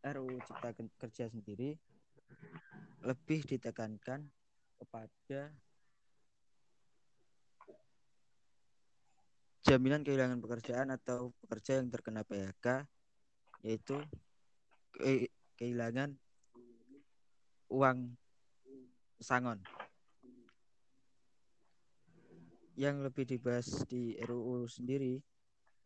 RUU 0.05 0.37
Cipta 0.45 0.77
Kerja 0.77 1.33
sendiri 1.33 1.73
lebih 3.09 3.41
ditekankan 3.49 4.21
kepada 4.79 5.41
jaminan 9.65 10.01
kehilangan 10.05 10.41
pekerjaan 10.41 10.89
atau 10.93 11.33
pekerja 11.45 11.81
yang 11.81 11.89
terkena 11.93 12.23
PHK 12.25 12.89
yaitu 13.67 13.99
ke 14.95 15.29
kehilangan 15.59 16.17
uang 17.69 18.17
sangon 19.19 19.61
yang 22.79 23.03
lebih 23.03 23.27
dibahas 23.27 23.83
di 23.91 24.15
RUU 24.23 24.71
sendiri 24.71 25.19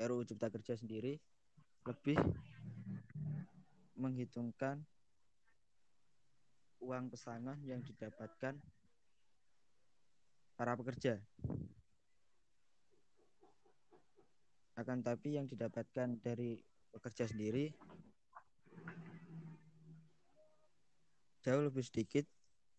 RUU 0.02 0.26
Cipta 0.28 0.52
Kerja 0.52 0.76
sendiri 0.76 1.16
lebih 1.86 2.18
menghitungkan 3.98 4.82
uang 6.82 7.14
pesangon 7.14 7.62
yang 7.62 7.78
didapatkan 7.86 8.58
para 10.58 10.72
pekerja. 10.74 11.22
Akan 14.74 15.02
tapi 15.06 15.38
yang 15.38 15.46
didapatkan 15.46 16.18
dari 16.18 16.58
pekerja 16.90 17.30
sendiri 17.30 17.70
jauh 21.42 21.62
lebih 21.62 21.82
sedikit 21.82 22.26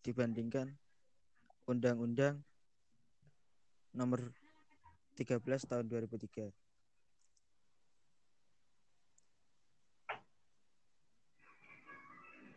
dibandingkan 0.04 0.72
Undang-Undang 1.64 2.42
nomor 3.96 4.34
13 5.16 5.40
tahun 5.64 5.86
2003. 5.86 6.52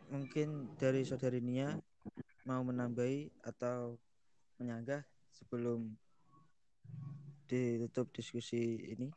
mungkin 0.08 0.72
dari 0.80 1.04
saudari 1.04 1.40
Nia 1.44 1.76
mau 2.48 2.64
menambahi 2.64 3.28
atau 3.44 4.00
menyanggah 4.56 5.04
sebelum 5.36 5.92
ditutup 7.48 8.08
diskusi 8.16 8.80
ini? 8.88 9.08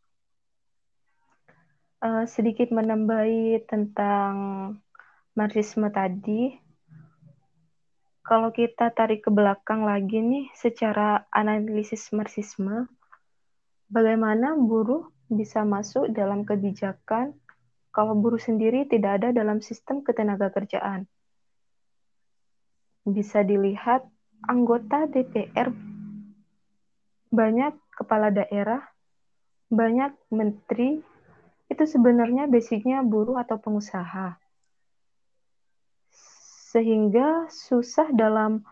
Uh, 2.01 2.25
sedikit 2.27 2.73
menambahi 2.73 3.63
tentang 3.69 4.33
marxisme 5.37 5.87
tadi. 5.93 6.60
Kalau 8.21 8.53
kita 8.53 8.93
tarik 8.93 9.25
ke 9.25 9.31
belakang 9.33 9.81
lagi 9.81 10.21
nih, 10.21 10.45
secara 10.53 11.25
analisis 11.33 12.13
marxisme, 12.13 12.85
bagaimana 13.89 14.53
buruh 14.55 15.09
bisa 15.31 15.65
masuk 15.65 16.11
dalam 16.13 16.45
kebijakan 16.45 17.33
kalau 17.91 18.15
buruh 18.15 18.39
sendiri 18.39 18.87
tidak 18.87 19.19
ada 19.19 19.29
dalam 19.35 19.59
sistem 19.59 20.05
ketenaga 20.05 20.53
kerjaan. 20.53 21.09
Bisa 23.03 23.41
dilihat 23.41 24.05
anggota 24.45 25.09
DPR 25.09 25.91
banyak 27.31 27.73
kepala 27.95 28.27
daerah, 28.27 28.83
banyak 29.71 30.11
menteri, 30.35 30.99
itu 31.71 31.83
sebenarnya 31.87 32.51
basicnya 32.51 32.99
buruh 32.99 33.39
atau 33.39 33.55
pengusaha. 33.55 34.35
Sehingga 36.71 37.51
susah 37.51 38.07
dalam 38.15 38.63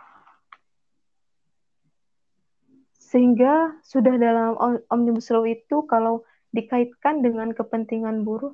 sehingga 2.96 3.74
sudah 3.82 4.16
dalam 4.22 4.54
omnibus 4.88 5.34
law 5.34 5.44
itu 5.44 5.84
kalau 5.90 6.22
dikaitkan 6.54 7.26
dengan 7.26 7.52
kepentingan 7.58 8.22
buruh 8.22 8.54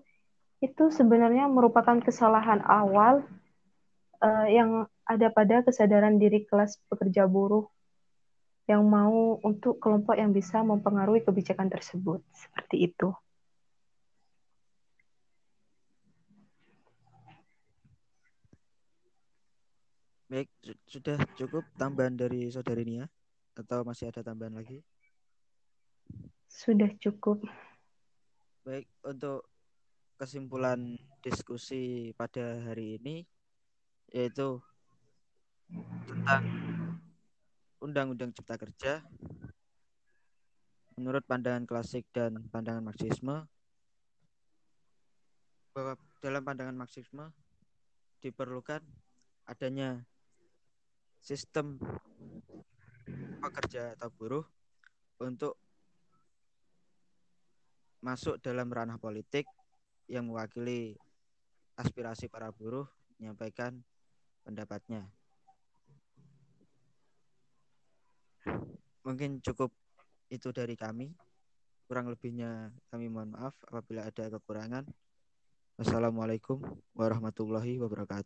itu 0.64 0.90
sebenarnya 0.90 1.52
merupakan 1.52 2.00
kesalahan 2.00 2.64
awal 2.64 3.28
uh, 4.24 4.48
yang 4.48 4.88
ada 5.04 5.28
pada 5.30 5.62
kesadaran 5.62 6.18
diri 6.18 6.48
kelas 6.48 6.80
pekerja 6.88 7.28
buruh 7.28 7.68
yang 8.66 8.82
mau 8.88 9.38
untuk 9.46 9.78
kelompok 9.78 10.18
yang 10.18 10.34
bisa 10.34 10.66
mempengaruhi 10.66 11.22
kebijakan 11.22 11.70
tersebut. 11.70 12.26
Seperti 12.34 12.90
itu. 12.90 13.14
Baik, 20.26 20.50
sudah 20.90 21.22
cukup 21.38 21.62
tambahan 21.78 22.18
dari 22.18 22.50
saudari 22.50 22.82
Nia 22.82 23.06
atau 23.54 23.86
masih 23.86 24.10
ada 24.10 24.26
tambahan 24.26 24.58
lagi? 24.58 24.82
Sudah 26.50 26.90
cukup. 26.98 27.46
Baik, 28.66 28.90
untuk 29.06 29.46
kesimpulan 30.18 30.98
diskusi 31.22 32.10
pada 32.18 32.58
hari 32.66 32.98
ini 32.98 33.22
yaitu 34.10 34.58
tentang 36.10 36.46
Undang-Undang 37.84 38.34
Cipta 38.34 38.58
Kerja 38.58 39.06
menurut 40.96 41.22
pandangan 41.28 41.68
klasik 41.68 42.08
dan 42.16 42.48
pandangan 42.50 42.82
Marxisme 42.82 43.46
bahwa 45.76 46.00
dalam 46.24 46.42
pandangan 46.42 46.78
Marxisme 46.80 47.30
diperlukan 48.24 48.80
adanya 49.46 50.08
sistem 51.26 51.82
pekerja 53.42 53.98
atau 53.98 54.14
buruh 54.14 54.46
untuk 55.18 55.58
masuk 58.06 58.38
dalam 58.46 58.70
ranah 58.70 59.02
politik 59.02 59.50
yang 60.06 60.30
mewakili 60.30 60.94
aspirasi 61.74 62.30
para 62.30 62.54
buruh 62.54 62.86
menyampaikan 63.18 63.82
pendapatnya. 64.46 65.10
Mungkin 69.02 69.42
cukup 69.42 69.74
itu 70.30 70.54
dari 70.54 70.78
kami. 70.78 71.10
Kurang 71.90 72.10
lebihnya 72.14 72.70
kami 72.94 73.10
mohon 73.10 73.34
maaf 73.34 73.58
apabila 73.66 74.06
ada 74.06 74.30
kekurangan. 74.30 74.86
Wassalamualaikum 75.82 76.62
warahmatullahi 76.94 77.82
wabarakatuh. 77.82 78.24